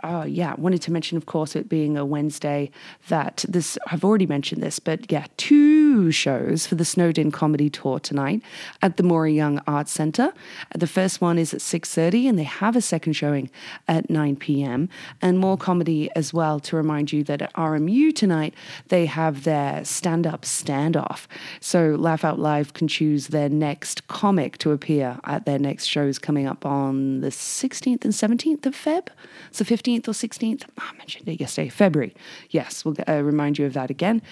oh, 0.05 0.25
yeah, 0.25 0.55
wanted 0.57 0.83
to 0.83 0.93
mention, 0.93 1.17
of 1.17 1.27
course, 1.27 1.57
it 1.57 1.69
being 1.69 1.97
a 1.97 2.05
Wednesday, 2.05 2.71
that 3.09 3.45
this, 3.49 3.79
I've 3.91 4.05
already 4.05 4.27
mentioned 4.27 4.63
this, 4.63 4.79
but 4.79 5.11
yeah, 5.11 5.27
two 5.37 5.80
shows 6.13 6.67
for 6.67 6.77
the 6.77 6.85
Snowed 6.85 7.19
In 7.19 7.31
Comedy 7.31 7.69
Tour 7.69 7.99
tonight 7.99 8.43
at 8.81 8.97
the 8.97 9.03
Maury 9.03 9.35
Young 9.35 9.61
Arts 9.67 9.91
Centre. 9.91 10.33
The 10.75 10.87
first 10.87 11.21
one 11.21 11.39
is 11.39 11.53
at 11.53 11.61
6.30 11.61 12.29
and 12.29 12.39
they 12.39 12.45
have 12.45 12.77
a 12.77 12.81
second 12.81 13.15
showing 13.15 13.51
at 13.89 14.09
9 14.09 14.37
p.m. 14.37 14.89
And 15.21 15.39
more 15.39 15.57
comedy 15.57 16.11
as 16.15 16.33
well 16.33 16.61
to 16.61 16.77
remind 16.77 17.13
you 17.13 17.25
that 17.25 17.43
at 17.43 17.53
RMU 17.55 18.15
tonight, 18.15 18.55
they 18.89 19.07
have 19.07 19.45
their 19.45 19.85
stand-up 19.85 20.43
standoff. 20.43 21.27
So 21.61 21.97
Laugh 21.99 22.25
Out 22.25 22.39
Live 22.39 22.73
can 22.73 22.87
choose 22.87 23.29
their 23.29 23.49
next 23.49 24.07
comic 24.07 24.59
to 24.59 24.71
appear 24.71 25.19
at 25.25 25.45
their 25.45 25.59
next 25.59 25.87
shows 25.87 26.19
coming 26.19 26.47
up 26.47 26.65
on 26.65 27.21
the 27.21 27.29
16th 27.29 28.05
and 28.05 28.13
17th 28.13 28.65
of 28.67 28.75
Feb. 28.75 29.09
So 29.51 29.65
15th 29.65 30.07
or 30.09 30.13
16th, 30.13 30.65
I 30.79 30.93
mentioned 30.97 31.29
it 31.29 31.41
yesterday, 31.41 31.69
February. 31.69 32.15
Yes, 32.51 32.85
we'll 32.85 32.97
uh, 33.09 33.23
remind 33.23 33.59
you 33.59 33.67
of 33.67 33.73
that 33.73 33.91
again. 33.91 34.23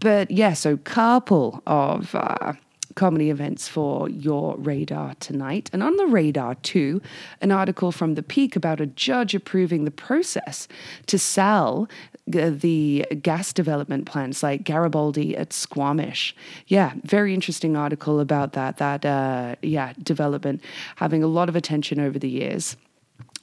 But 0.00 0.30
yeah, 0.30 0.52
so 0.52 0.76
couple 1.08 1.62
of 1.66 2.14
uh, 2.14 2.52
comedy 2.94 3.30
events 3.30 3.66
for 3.66 4.10
your 4.10 4.58
radar 4.58 5.14
tonight. 5.20 5.70
And 5.72 5.82
on 5.82 5.96
the 5.96 6.04
radar, 6.04 6.54
too, 6.56 7.00
an 7.40 7.50
article 7.50 7.92
from 7.92 8.14
The 8.14 8.22
Peak 8.22 8.56
about 8.56 8.78
a 8.78 8.84
judge 8.84 9.34
approving 9.34 9.86
the 9.86 9.90
process 9.90 10.68
to 11.06 11.18
sell 11.18 11.88
the 12.26 13.06
gas 13.22 13.54
development 13.54 14.04
plants 14.04 14.42
like 14.42 14.64
Garibaldi 14.64 15.34
at 15.34 15.54
Squamish. 15.54 16.36
Yeah, 16.66 16.92
very 17.04 17.32
interesting 17.32 17.74
article 17.74 18.20
about 18.20 18.52
that. 18.52 18.76
That, 18.76 19.06
uh, 19.06 19.54
yeah, 19.62 19.94
development 20.02 20.60
having 20.96 21.22
a 21.22 21.26
lot 21.26 21.48
of 21.48 21.56
attention 21.56 22.00
over 22.00 22.18
the 22.18 22.28
years. 22.28 22.76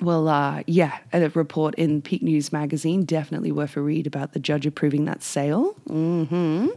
Well, 0.02 0.28
uh, 0.28 0.64
yeah, 0.68 0.98
a 1.14 1.30
report 1.30 1.76
in 1.76 2.02
Peak 2.02 2.22
News 2.22 2.52
magazine, 2.52 3.06
definitely 3.06 3.52
worth 3.52 3.78
a 3.78 3.82
read 3.82 4.08
about 4.08 4.34
the 4.34 4.40
judge 4.40 4.66
approving 4.66 5.06
that 5.06 5.24
sale. 5.24 5.76
Mm-hmm. 5.88 6.68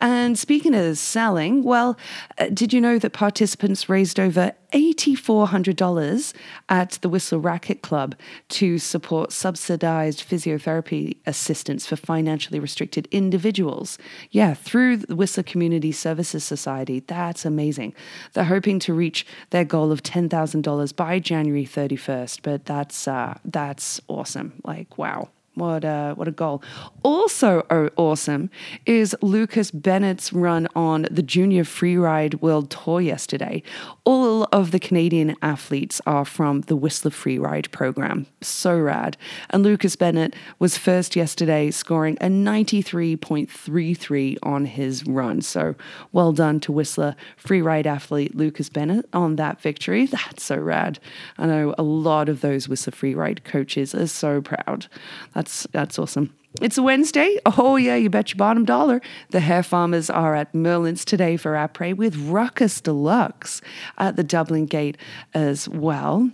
And 0.00 0.36
speaking 0.36 0.74
of 0.74 0.98
selling, 0.98 1.62
well, 1.62 1.96
uh, 2.38 2.48
did 2.52 2.72
you 2.72 2.80
know 2.80 2.98
that 2.98 3.12
participants 3.12 3.88
raised 3.88 4.18
over 4.18 4.52
$8,400 4.72 6.34
at 6.68 6.92
the 7.02 7.08
Whistler 7.08 7.38
Racquet 7.38 7.82
Club 7.82 8.14
to 8.50 8.78
support 8.78 9.32
subsidized 9.32 10.28
physiotherapy 10.28 11.16
assistance 11.26 11.86
for 11.86 11.96
financially 11.96 12.58
restricted 12.58 13.08
individuals. 13.10 13.98
Yeah, 14.30 14.54
through 14.54 14.98
the 14.98 15.16
Whistler 15.16 15.42
Community 15.42 15.92
Services 15.92 16.44
Society. 16.44 17.00
That's 17.00 17.44
amazing. 17.44 17.94
They're 18.32 18.44
hoping 18.44 18.78
to 18.80 18.94
reach 18.94 19.26
their 19.50 19.64
goal 19.64 19.92
of 19.92 20.02
$10,000 20.02 20.96
by 20.96 21.18
January 21.18 21.66
31st, 21.66 22.40
but 22.42 22.64
that's 22.64 23.06
uh, 23.08 23.38
that's 23.44 24.00
awesome. 24.08 24.54
Like, 24.64 24.98
wow. 24.98 25.28
What 25.54 25.84
a, 25.84 26.14
what 26.14 26.28
a 26.28 26.30
goal. 26.30 26.62
Also 27.02 27.66
oh, 27.68 27.90
awesome 27.96 28.48
is 28.86 29.14
Lucas 29.20 29.70
Bennett's 29.70 30.32
run 30.32 30.66
on 30.74 31.06
the 31.10 31.22
Junior 31.22 31.64
Freeride 31.64 32.40
World 32.40 32.70
Tour 32.70 33.02
yesterday. 33.02 33.62
All 34.04 34.44
of 34.44 34.70
the 34.70 34.80
Canadian 34.80 35.36
athletes 35.42 36.00
are 36.06 36.24
from 36.24 36.62
the 36.62 36.76
Whistler 36.76 37.10
Freeride 37.10 37.70
program. 37.70 38.24
So 38.40 38.78
rad. 38.78 39.18
And 39.50 39.62
Lucas 39.62 39.94
Bennett 39.94 40.34
was 40.58 40.78
first 40.78 41.16
yesterday, 41.16 41.70
scoring 41.70 42.16
a 42.22 42.28
93.33 42.28 44.38
on 44.42 44.64
his 44.64 45.06
run. 45.06 45.42
So 45.42 45.74
well 46.12 46.32
done 46.32 46.60
to 46.60 46.72
Whistler 46.72 47.14
Freeride 47.36 47.84
athlete 47.84 48.34
Lucas 48.34 48.70
Bennett 48.70 49.06
on 49.12 49.36
that 49.36 49.60
victory. 49.60 50.06
That's 50.12 50.44
so 50.44 50.56
rad. 50.56 50.98
I 51.36 51.44
know 51.44 51.74
a 51.76 51.82
lot 51.82 52.30
of 52.30 52.40
those 52.40 52.70
Whistler 52.70 52.92
Freeride 52.92 53.44
coaches 53.44 53.94
are 53.94 54.06
so 54.06 54.40
proud. 54.40 54.86
That's 55.34 55.41
that's 55.42 55.66
that's 55.72 55.98
awesome. 55.98 56.32
It's 56.60 56.78
a 56.78 56.82
Wednesday. 56.82 57.36
Oh 57.44 57.74
yeah, 57.74 57.96
you 57.96 58.08
bet 58.08 58.30
your 58.30 58.36
bottom 58.36 58.64
dollar. 58.64 59.00
The 59.30 59.40
hair 59.40 59.64
farmers 59.64 60.08
are 60.08 60.36
at 60.36 60.54
Merlin's 60.54 61.04
today 61.04 61.36
for 61.36 61.52
après 61.54 61.96
with 61.96 62.14
Ruckus 62.16 62.80
Deluxe 62.80 63.60
at 63.98 64.14
the 64.14 64.22
Dublin 64.22 64.66
Gate 64.66 64.96
as 65.34 65.68
well. 65.68 66.30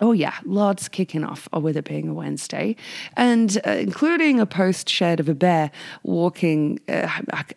Oh, 0.00 0.12
yeah, 0.12 0.34
lots 0.44 0.88
kicking 0.88 1.24
off 1.24 1.48
with 1.52 1.76
it 1.76 1.84
being 1.84 2.08
a 2.08 2.14
Wednesday, 2.14 2.76
and 3.16 3.60
uh, 3.66 3.70
including 3.70 4.38
a 4.38 4.46
post 4.46 4.88
shared 4.88 5.18
of 5.20 5.28
a 5.28 5.34
bear 5.34 5.70
walking. 6.02 6.78
Uh, 6.88 7.08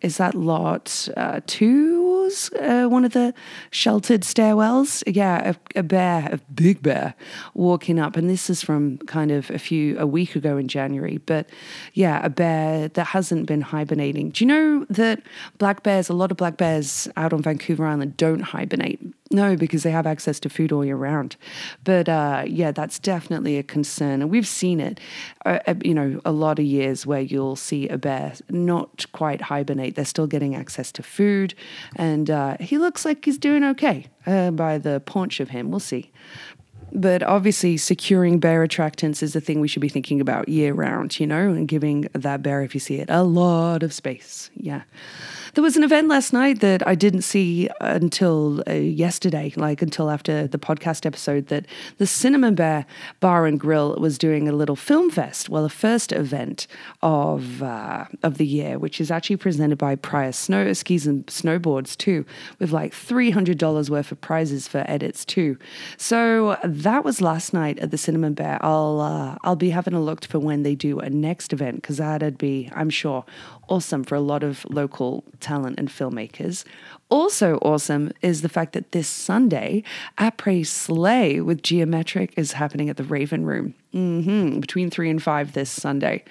is 0.02 0.18
that 0.18 0.34
lot 0.36 1.08
uh, 1.18 1.42
two? 1.46 2.12
Uh, 2.60 2.86
one 2.86 3.04
of 3.04 3.14
the 3.14 3.34
sheltered 3.72 4.22
stairwells? 4.22 5.04
Yeah, 5.06 5.54
a, 5.76 5.80
a, 5.80 5.84
bear, 5.84 6.30
a 6.32 6.38
big 6.54 6.82
bear, 6.82 7.14
walking 7.54 8.00
up. 8.00 8.16
And 8.16 8.30
this 8.30 8.50
is 8.50 8.62
from 8.62 9.00
kind 9.00 9.32
of 9.32 9.50
a 9.50 9.60
few, 9.60 9.98
a 10.00 10.08
week 10.08 10.36
ago 10.36 10.58
in 10.58 10.68
January. 10.68 11.18
But 11.18 11.50
yeah, 11.94 12.24
a 12.24 12.30
bear 12.30 12.88
that 12.90 13.08
hasn't 13.08 13.48
been 13.48 13.62
hibernating. 13.62 14.30
Do 14.30 14.44
you 14.44 14.48
know 14.48 14.86
that 14.90 15.24
black 15.58 15.84
bears, 15.84 16.10
a 16.10 16.14
lot 16.14 16.32
of 16.32 16.38
black 16.38 16.58
bears 16.58 17.08
out 17.18 17.34
on 17.34 17.42
Vancouver 17.42 17.86
Island 17.86 18.18
don't 18.18 18.42
hibernate? 18.42 19.02
No, 19.32 19.56
because 19.56 19.84
they 19.84 19.92
have 19.92 20.06
access 20.06 20.42
to 20.42 20.50
food 20.50 20.72
all 20.74 20.84
year 20.84 20.98
round. 20.98 21.38
But 21.86 22.10
uh, 22.10 22.44
yeah, 22.46 22.72
that's 22.72 23.00
definitely 23.00 23.58
a 23.58 23.64
concern. 23.64 24.22
And 24.22 24.30
we've 24.30 24.48
seen 24.48 24.82
it, 24.82 25.00
uh, 25.46 25.60
uh, 25.66 25.76
you 25.84 25.94
know, 25.94 26.20
a 26.26 26.34
lot 26.34 26.60
of 26.60 26.66
years 26.66 27.06
where 27.06 27.22
you'll 27.22 27.56
see 27.56 27.88
a 27.88 27.98
bear 27.98 28.34
not 28.50 29.06
quite 29.14 29.42
hibernate. 29.42 29.96
They're 29.96 30.04
still 30.06 30.28
getting 30.28 30.54
access 30.54 30.92
to 30.94 31.04
food. 31.04 31.54
And 31.96 32.30
uh, 32.30 32.58
he 32.60 32.78
looks 32.78 33.06
like 33.06 33.24
he's 33.24 33.38
doing 33.38 33.64
okay 33.64 34.08
uh, 34.26 34.52
by 34.52 34.78
the 34.78 35.00
paunch 35.00 35.40
of 35.40 35.50
him. 35.50 35.72
We'll 35.72 35.80
see. 35.80 36.12
But 36.94 37.24
obviously, 37.24 37.78
securing 37.78 38.40
bear 38.40 38.66
attractants 38.66 39.24
is 39.24 39.36
a 39.36 39.42
thing 39.42 39.60
we 39.60 39.68
should 39.68 39.82
be 39.82 39.90
thinking 39.90 40.20
about 40.20 40.50
year 40.50 40.74
round, 40.74 41.20
you 41.20 41.28
know, 41.28 41.50
and 41.50 41.68
giving 41.68 42.08
that 42.14 42.42
bear, 42.44 42.62
if 42.64 42.74
you 42.74 42.80
see 42.80 42.96
it, 42.96 43.10
a 43.10 43.24
lot 43.24 43.84
of 43.84 43.94
space. 43.94 44.50
Yeah. 44.56 44.84
There 45.54 45.64
was 45.64 45.76
an 45.76 45.84
event 45.84 46.08
last 46.08 46.32
night 46.32 46.62
that 46.62 46.86
I 46.88 46.96
didn't 46.96 47.24
see 47.24 47.70
until 47.82 48.64
uh, 48.68 48.74
yesterday, 48.74 49.52
like 49.58 49.82
until 49.82 50.10
after 50.10 50.48
the 50.48 50.58
podcast 50.58 51.06
episode, 51.06 51.48
that 51.48 51.66
the 51.98 52.08
Cinnamon 52.08 52.56
Bear 52.56 52.86
Bar 53.20 53.46
and 53.46 53.60
Grill 53.60 53.96
was 53.98 54.18
doing 54.18 54.48
a 54.48 54.54
little 54.54 54.78
film 54.78 55.10
fest. 55.10 55.50
Well, 55.50 55.66
a 55.66 55.70
first 55.70 56.14
event 56.14 56.68
of 57.02 57.62
uh, 57.62 58.06
of 58.24 58.38
the 58.38 58.48
year, 58.48 58.80
which 58.80 59.02
is 59.02 59.12
actually 59.12 59.36
presented 59.38 59.78
by 59.78 59.96
Prior 59.96 60.32
Snow 60.32 60.72
Skis 60.72 61.06
and 61.06 61.26
Snowboards 61.26 61.98
too, 61.98 62.26
with 62.60 62.72
like 62.72 62.94
three 62.94 63.32
hundred 63.32 63.58
dollars 63.58 63.92
worth 63.92 64.12
of 64.14 64.22
prizes 64.22 64.70
for 64.70 64.86
edits 64.88 65.26
too. 65.26 65.58
So 65.98 66.58
that 66.82 67.04
was 67.04 67.22
last 67.22 67.54
night 67.54 67.80
at 67.80 67.92
the 67.92 67.98
Cinnamon 67.98 68.34
Bear. 68.34 68.58
I'll 68.62 69.00
uh, 69.02 69.38
I'll 69.44 69.56
be 69.56 69.72
having 69.72 69.94
a 69.94 70.02
look 70.02 70.26
for 70.26 70.40
when 70.40 70.64
they 70.64 70.76
do 70.76 71.00
a 71.00 71.10
next 71.10 71.54
event 71.54 71.78
because 71.78 71.98
that'd 71.98 72.38
be, 72.38 72.70
I'm 72.76 72.90
sure, 72.90 73.26
awesome 73.68 74.04
for 74.04 74.16
a 74.16 74.22
lot 74.22 74.44
of 74.44 74.66
local 74.70 75.24
talent 75.40 75.80
and 75.80 75.90
filmmakers. 75.90 76.64
Also 77.10 77.58
awesome 77.58 78.12
is 78.22 78.42
the 78.42 78.50
fact 78.50 78.74
that 78.74 78.92
this 78.92 79.08
Sunday, 79.08 79.84
Après 80.18 80.66
Slay 80.66 81.42
with 81.42 81.64
Geometric 81.64 82.34
is 82.38 82.54
happening 82.54 82.90
at 82.90 82.98
the 82.98 83.04
Raven 83.04 83.46
Room. 83.46 83.74
Mm-hmm. 83.94 84.62
Between 84.62 84.90
three 84.90 85.10
and 85.10 85.22
five 85.22 85.52
this 85.52 85.70
Sunday. 85.70 86.24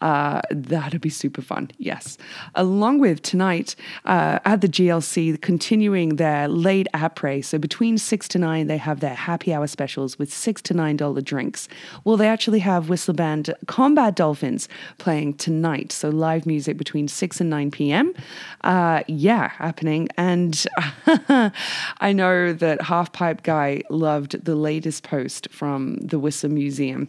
Uh, 0.00 0.42
that'd 0.50 1.00
be 1.00 1.08
super 1.08 1.40
fun. 1.40 1.70
Yes. 1.78 2.18
Along 2.54 2.98
with 2.98 3.22
tonight 3.22 3.74
uh, 4.04 4.38
at 4.44 4.60
the 4.60 4.68
GLC, 4.68 5.40
continuing 5.40 6.16
their 6.16 6.46
late 6.46 6.88
après. 6.92 7.42
So 7.42 7.56
between 7.56 7.96
six 7.96 8.28
to 8.28 8.38
nine, 8.38 8.66
they 8.66 8.76
have 8.76 9.00
their 9.00 9.14
happy 9.14 9.54
hour 9.54 9.66
specials 9.66 10.18
with 10.18 10.30
six 10.30 10.60
to 10.62 10.74
nine 10.74 10.98
dollar 10.98 11.22
drinks. 11.22 11.68
Well, 12.04 12.18
they 12.18 12.28
actually 12.28 12.58
have 12.58 12.90
Whistler 12.90 13.14
Band 13.14 13.54
Combat 13.66 14.14
Dolphins 14.14 14.68
playing 14.98 15.34
tonight. 15.34 15.92
So 15.92 16.10
live 16.10 16.44
music 16.44 16.76
between 16.76 17.08
six 17.08 17.40
and 17.40 17.48
nine 17.48 17.70
p.m. 17.70 18.12
Uh, 18.60 19.04
yeah, 19.06 19.48
happening. 19.48 20.10
And 20.18 20.66
I 21.06 22.12
know 22.12 22.52
that 22.52 22.82
Half 22.82 23.14
Pipe 23.14 23.42
Guy 23.42 23.82
loved 23.88 24.44
the 24.44 24.54
latest 24.54 25.02
post 25.02 25.48
from 25.50 25.96
the 25.96 26.18
Whistler 26.18 26.50
Museum 26.50 27.05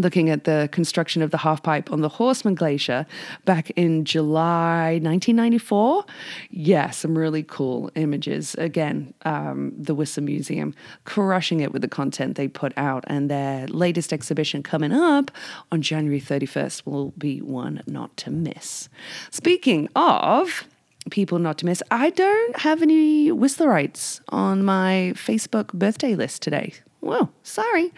looking 0.00 0.30
at 0.30 0.44
the 0.44 0.68
construction 0.72 1.22
of 1.22 1.30
the 1.30 1.38
half 1.38 1.62
pipe 1.62 1.92
on 1.92 2.00
the 2.00 2.08
Horstman 2.08 2.54
Glacier 2.54 3.06
back 3.44 3.70
in 3.70 4.04
July 4.04 4.98
1994. 5.02 6.04
Yeah, 6.50 6.90
some 6.90 7.16
really 7.16 7.42
cool 7.42 7.90
images. 7.94 8.54
Again, 8.56 9.14
um, 9.24 9.72
the 9.76 9.94
Whistler 9.94 10.22
Museum 10.22 10.74
crushing 11.04 11.60
it 11.60 11.72
with 11.72 11.82
the 11.82 11.88
content 11.88 12.36
they 12.36 12.48
put 12.48 12.72
out, 12.76 13.04
and 13.06 13.30
their 13.30 13.66
latest 13.68 14.12
exhibition 14.12 14.62
coming 14.62 14.92
up 14.92 15.30
on 15.72 15.82
January 15.82 16.20
31st 16.20 16.86
will 16.86 17.12
be 17.18 17.40
one 17.40 17.82
not 17.86 18.16
to 18.18 18.30
miss. 18.30 18.88
Speaking 19.30 19.88
of 19.96 20.64
people 21.10 21.38
not 21.38 21.58
to 21.58 21.66
miss. 21.66 21.82
I 21.90 22.10
don't 22.10 22.58
have 22.58 22.82
any 22.82 23.30
Whistlerites 23.30 24.20
on 24.28 24.62
my 24.62 25.12
Facebook 25.14 25.72
birthday 25.72 26.14
list 26.14 26.42
today. 26.42 26.74
Well, 27.00 27.32
sorry. 27.42 27.92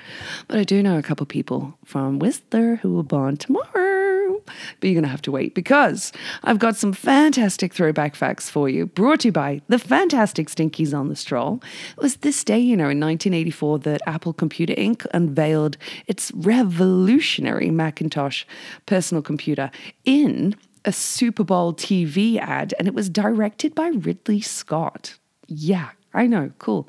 But 0.49 0.59
I 0.59 0.65
do 0.65 0.83
know 0.83 0.97
a 0.97 1.03
couple 1.03 1.27
people 1.27 1.77
from 1.85 2.19
Whistler 2.19 2.77
who 2.77 2.93
will 2.93 3.03
born 3.03 3.37
tomorrow. 3.37 4.43
But 4.45 4.89
you're 4.89 4.95
going 4.95 5.05
to 5.05 5.11
have 5.11 5.23
to 5.23 5.33
wait 5.33 5.55
because 5.55 6.13
I've 6.43 6.59
got 6.59 6.77
some 6.77 6.93
fantastic 6.93 7.75
throwback 7.75 8.15
facts 8.15 8.49
for 8.49 8.69
you, 8.69 8.87
brought 8.87 9.21
to 9.21 9.29
you 9.29 9.33
by 9.33 9.63
the 9.69 9.79
fantastic 9.79 10.49
Stinkies 10.49 10.97
on 10.97 11.09
the 11.09 11.17
Stroll. 11.17 11.63
It 11.97 12.03
was 12.03 12.17
this 12.17 12.43
day, 12.45 12.59
you 12.59 12.77
know, 12.77 12.89
in 12.89 13.01
1984 13.01 13.81
that 13.81 14.01
Apple 14.07 14.33
Computer 14.33 14.75
Inc. 14.75 15.07
unveiled 15.15 15.77
its 16.07 16.33
revolutionary 16.35 17.71
Macintosh 17.71 18.45
personal 18.87 19.23
computer 19.23 19.71
in 20.05 20.57
a 20.85 20.93
Super 20.93 21.45
Bowl 21.45 21.73
TV 21.73 22.39
ad, 22.39 22.75
and 22.79 22.89
it 22.89 22.95
was 22.95 23.09
directed 23.09 23.75
by 23.75 23.89
Ridley 23.89 24.41
Scott. 24.41 25.19
Yeah, 25.47 25.91
I 26.15 26.27
know, 26.27 26.53
cool. 26.59 26.89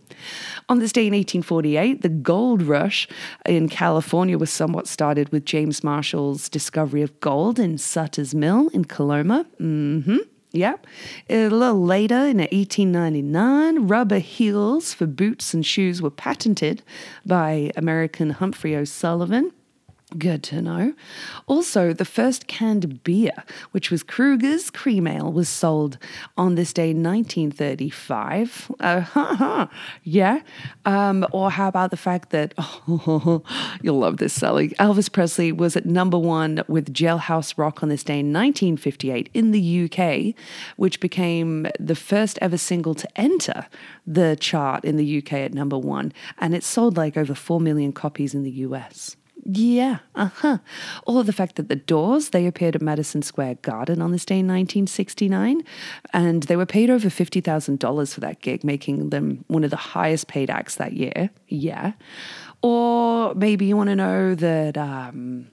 On 0.68 0.80
this 0.80 0.92
day 0.92 1.08
in 1.08 1.13
1848, 1.13 2.01
the 2.01 2.10
gold 2.10 2.62
rush 2.62 3.08
in 3.46 3.70
California 3.70 4.38
was 4.38 4.50
somewhat 4.50 4.88
started 4.88 5.30
with 5.30 5.46
James 5.46 5.84
Marshall's 5.84 6.50
discovery 6.50 7.01
of 7.01 7.18
gold 7.20 7.58
in 7.58 7.77
Sutter's 7.77 8.36
Mill 8.36 8.68
in 8.70 8.86
Coloma. 8.86 9.46
Mm-hmm. 9.62 10.18
Yeah. 10.51 10.75
A 11.30 11.50
little 11.50 11.84
later, 11.84 12.27
in 12.27 12.38
1899, 12.38 13.88
rubber 13.88 14.20
heels 14.20 14.94
for 14.94 15.08
boots 15.08 15.53
and 15.53 15.65
shoes 15.65 16.01
were 16.01 16.12
patented 16.12 16.84
by 17.25 17.72
American 17.75 18.30
Humphrey 18.30 18.75
O'Sullivan. 18.75 19.51
Good 20.17 20.43
to 20.43 20.62
know. 20.62 20.93
Also, 21.48 21.91
the 21.91 22.05
first 22.05 22.46
canned 22.48 23.03
beer, 23.03 23.32
which 23.72 23.89
was 23.89 24.03
Krueger's 24.03 24.70
Cream 24.70 25.08
Ale, 25.08 25.32
was 25.32 25.50
sold 25.50 25.98
on 26.38 26.55
this 26.55 26.72
day, 26.72 26.93
1935. 26.93 28.72
Uh, 28.79 29.67
yeah. 30.03 30.41
Um, 30.86 31.25
or 31.32 31.50
how 31.50 31.67
about 31.67 31.89
the 31.89 31.98
fact 31.98 32.29
that, 32.29 32.53
oh, 32.60 33.41
you'll 33.82 34.00
love 34.00 34.17
this, 34.17 34.34
Sally. 34.34 34.70
Elvis 34.79 35.12
Presley 35.12 35.51
was 35.51 35.75
at 35.75 35.86
number 35.86 36.20
one 36.20 36.63
with 36.67 36.93
Jailhouse 36.93 37.58
Rock 37.58 37.82
on 37.82 37.89
this 37.89 38.03
day 38.03 38.20
in 38.20 38.32
1958 38.32 39.29
in 39.34 39.51
the 39.51 39.89
UK, 39.89 40.36
which 40.77 41.00
became 41.00 41.67
the 41.79 41.96
first 41.96 42.38
ever 42.39 42.58
single 42.58 42.93
to 42.93 43.08
enter 43.20 43.65
the 44.05 44.36
chart 44.39 44.86
in 44.86 44.98
the 44.98 45.17
UK 45.17 45.34
at 45.34 45.53
number 45.53 45.77
one. 45.77 46.13
And 46.38 46.53
it 46.53 46.63
sold 46.63 46.98
like 46.98 47.17
over 47.17 47.34
4 47.34 47.60
million 47.60 47.93
copies 47.93 48.36
in 48.36 48.43
the 48.43 48.51
US 48.51 49.15
Yeah, 49.46 50.00
uh 50.16 50.30
huh. 50.34 50.58
Or 51.06 51.24
the 51.24 51.34
fact 51.34 51.58
that 51.58 51.68
the 51.68 51.76
Doors, 51.76 52.30
they 52.30 52.48
appeared 52.48 52.76
at 52.76 52.82
Madison 52.82 53.22
Square 53.22 53.56
Garden 53.56 54.02
on 54.02 54.12
this 54.12 54.24
day 54.24 54.40
in 54.40 54.48
1969, 54.48 55.64
and 56.14 56.44
they 56.44 56.56
were 56.56 56.66
paid 56.66 56.90
over 56.90 57.10
$50,000 57.10 58.14
for 58.14 58.20
that 58.22 58.40
gig, 58.42 58.64
making 58.64 59.10
them 59.10 59.44
one 59.48 59.66
of 59.66 59.70
the 59.70 59.76
highest 59.76 60.28
paid 60.28 60.50
acts 60.50 60.76
that 60.76 60.94
year. 60.94 61.30
Yeah. 61.50 61.94
Or 62.62 63.36
maybe 63.36 63.66
you 63.66 63.76
want 63.76 63.90
to 63.90 63.96
know 63.96 64.34
that 64.36 64.78
um, 64.78 65.50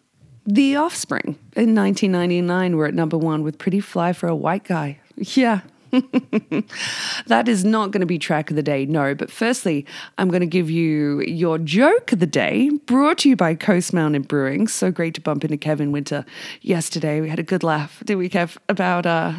The 0.47 0.77
Offspring 0.77 1.37
in 1.57 1.75
1999 1.75 2.77
were 2.77 2.87
at 2.87 2.95
number 2.95 3.19
one 3.19 3.43
with 3.43 3.59
Pretty 3.59 3.81
Fly 3.81 4.13
for 4.13 4.29
a 4.29 4.37
White 4.37 4.65
Guy. 4.65 5.01
Yeah, 5.17 5.63
that 7.27 7.49
is 7.49 7.65
not 7.65 7.91
going 7.91 8.01
to 8.01 8.07
be 8.07 8.19
track 8.19 8.51
of 8.51 8.57
the 8.57 8.63
day, 8.63 8.87
no. 8.87 9.15
But 9.15 9.31
firstly, 9.31 9.87
I'm 10.19 10.29
going 10.29 10.41
to 10.41 10.47
give 10.47 10.71
you 10.71 11.21
your 11.23 11.59
joke 11.59 12.13
of 12.13 12.21
the 12.21 12.27
day, 12.27 12.71
brought 12.87 13.19
to 13.19 13.29
you 13.29 13.37
by 13.37 13.55
Coast 13.55 13.93
Mountain 13.93 14.23
Brewing. 14.23 14.69
So 14.69 14.91
great 14.91 15.15
to 15.15 15.21
bump 15.21 15.45
into 15.45 15.57
Kevin 15.57 15.93
Winter 15.93 16.25
yesterday. 16.63 17.21
We 17.21 17.29
had 17.29 17.39
a 17.39 17.45
good 17.45 17.63
laugh, 17.63 18.03
did 18.05 18.17
we, 18.17 18.29
Kev? 18.29 18.57
About 18.69 19.07
uh. 19.07 19.33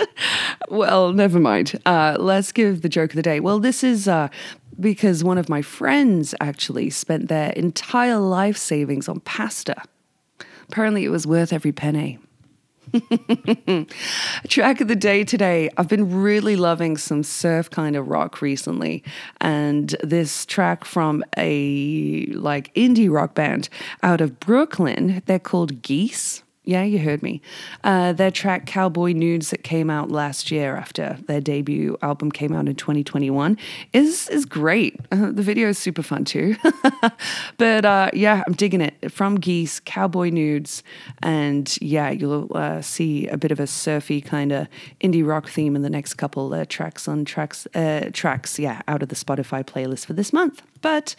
well, 0.68 1.12
never 1.12 1.40
mind. 1.40 1.80
Uh, 1.86 2.16
let's 2.18 2.52
give 2.52 2.82
the 2.82 2.88
joke 2.88 3.10
of 3.10 3.16
the 3.16 3.22
day. 3.22 3.40
Well, 3.40 3.58
this 3.58 3.82
is 3.82 4.06
uh, 4.08 4.28
because 4.80 5.22
one 5.24 5.38
of 5.38 5.48
my 5.48 5.62
friends 5.62 6.34
actually 6.40 6.90
spent 6.90 7.28
their 7.28 7.50
entire 7.52 8.18
life 8.18 8.56
savings 8.56 9.08
on 9.08 9.20
pasta. 9.20 9.82
Apparently, 10.68 11.04
it 11.04 11.10
was 11.10 11.26
worth 11.26 11.52
every 11.52 11.72
penny. 11.72 12.18
Track 14.48 14.80
of 14.80 14.88
the 14.88 14.96
day 14.96 15.24
today. 15.24 15.70
I've 15.76 15.88
been 15.88 16.22
really 16.22 16.56
loving 16.56 16.96
some 16.96 17.22
surf 17.22 17.70
kind 17.70 17.96
of 17.96 18.08
rock 18.08 18.42
recently, 18.42 19.02
and 19.40 19.96
this 20.02 20.44
track 20.44 20.84
from 20.84 21.24
a 21.38 22.26
like 22.26 22.72
indie 22.74 23.10
rock 23.10 23.34
band 23.34 23.68
out 24.02 24.20
of 24.20 24.38
Brooklyn. 24.40 25.22
They're 25.26 25.38
called 25.38 25.82
Geese. 25.82 26.41
Yeah, 26.64 26.84
you 26.84 27.00
heard 27.00 27.24
me. 27.24 27.40
Uh, 27.82 28.12
their 28.12 28.30
track 28.30 28.66
Cowboy 28.66 29.12
Nudes 29.14 29.50
that 29.50 29.64
came 29.64 29.90
out 29.90 30.12
last 30.12 30.52
year 30.52 30.76
after 30.76 31.18
their 31.26 31.40
debut 31.40 31.98
album 32.02 32.30
came 32.30 32.52
out 32.52 32.68
in 32.68 32.76
2021 32.76 33.58
is 33.92 34.28
is 34.28 34.44
great. 34.44 35.00
Uh, 35.10 35.32
the 35.32 35.42
video 35.42 35.70
is 35.70 35.78
super 35.78 36.02
fun 36.02 36.24
too. 36.24 36.54
but 37.58 37.84
uh, 37.84 38.10
yeah, 38.12 38.44
I'm 38.46 38.52
digging 38.52 38.80
it. 38.80 39.10
From 39.10 39.40
Geese, 39.40 39.80
Cowboy 39.80 40.30
Nudes, 40.30 40.84
and 41.20 41.76
yeah, 41.82 42.10
you'll 42.10 42.48
uh, 42.54 42.80
see 42.80 43.26
a 43.26 43.36
bit 43.36 43.50
of 43.50 43.58
a 43.58 43.66
surfy 43.66 44.20
kind 44.20 44.52
of 44.52 44.68
indie 45.00 45.26
rock 45.26 45.48
theme 45.48 45.74
in 45.74 45.82
the 45.82 45.90
next 45.90 46.14
couple 46.14 46.54
uh, 46.54 46.64
tracks 46.68 47.08
on 47.08 47.24
tracks 47.24 47.66
uh, 47.74 48.10
tracks. 48.12 48.60
Yeah, 48.60 48.82
out 48.86 49.02
of 49.02 49.08
the 49.08 49.16
Spotify 49.16 49.64
playlist 49.64 50.06
for 50.06 50.12
this 50.12 50.32
month. 50.32 50.62
But 50.80 51.16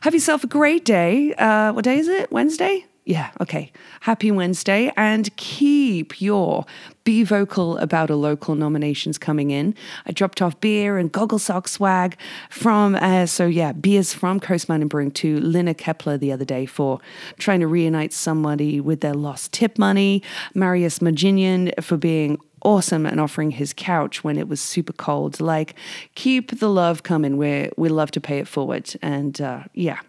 have 0.00 0.14
yourself 0.14 0.42
a 0.42 0.48
great 0.48 0.84
day. 0.84 1.32
what 1.38 1.84
day 1.84 1.98
is 1.98 2.08
it? 2.08 2.32
Wednesday. 2.32 2.86
Yeah, 3.04 3.30
okay. 3.40 3.72
Happy 4.00 4.30
Wednesday 4.30 4.92
and 4.96 5.34
keep 5.36 6.20
your 6.20 6.66
be 7.02 7.24
vocal 7.24 7.78
about 7.78 8.10
a 8.10 8.14
local 8.14 8.54
nominations 8.54 9.16
coming 9.16 9.50
in. 9.50 9.74
I 10.06 10.12
dropped 10.12 10.42
off 10.42 10.60
beer 10.60 10.98
and 10.98 11.10
goggle 11.10 11.38
sock 11.38 11.66
swag 11.66 12.16
from, 12.50 12.94
uh, 12.94 13.26
so 13.26 13.46
yeah, 13.46 13.72
beers 13.72 14.12
from 14.12 14.38
Coast 14.38 14.68
Mountain 14.68 14.88
Brewing 14.88 15.10
to 15.12 15.40
Lina 15.40 15.74
Kepler 15.74 16.18
the 16.18 16.30
other 16.30 16.44
day 16.44 16.66
for 16.66 17.00
trying 17.38 17.60
to 17.60 17.66
reunite 17.66 18.12
somebody 18.12 18.80
with 18.80 19.00
their 19.00 19.14
lost 19.14 19.52
tip 19.52 19.78
money. 19.78 20.22
Marius 20.54 20.98
Maginian 21.00 21.72
for 21.82 21.96
being 21.96 22.38
awesome 22.62 23.06
and 23.06 23.18
offering 23.18 23.50
his 23.52 23.72
couch 23.72 24.22
when 24.22 24.36
it 24.36 24.46
was 24.46 24.60
super 24.60 24.92
cold. 24.92 25.40
Like, 25.40 25.74
keep 26.14 26.60
the 26.60 26.68
love 26.68 27.02
coming. 27.02 27.38
We 27.38 27.70
we 27.76 27.88
love 27.88 28.10
to 28.12 28.20
pay 28.20 28.38
it 28.38 28.46
forward. 28.46 28.92
And 29.00 29.40
uh, 29.40 29.64
yeah, 29.72 30.00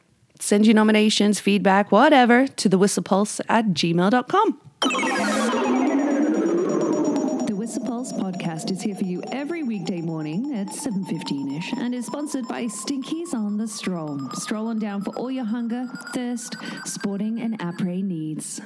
Send 0.42 0.66
your 0.66 0.74
nominations, 0.74 1.40
feedback, 1.40 1.92
whatever 1.92 2.48
to 2.48 2.68
the 2.68 2.78
whistlepulse 2.78 3.40
at 3.48 3.68
gmail.com. 3.68 4.60
The 7.46 7.56
Whistler 7.56 7.86
Pulse 7.86 8.12
podcast 8.12 8.72
is 8.72 8.82
here 8.82 8.96
for 8.96 9.04
you 9.04 9.22
every 9.32 9.62
weekday 9.62 10.02
morning 10.02 10.56
at 10.56 10.68
7.15ish 10.68 11.78
and 11.78 11.94
is 11.94 12.08
sponsored 12.08 12.48
by 12.48 12.64
Stinkies 12.66 13.36
on 13.36 13.58
the 13.58 13.68
Stroll. 13.68 14.20
Stroll 14.34 14.68
on 14.68 14.80
down 14.80 15.04
for 15.04 15.16
all 15.16 15.30
your 15.30 15.46
hunger, 15.46 15.88
thirst, 16.16 16.56
sporting 16.86 17.40
and 17.40 17.60
après 17.60 18.04
needs. 18.04 18.60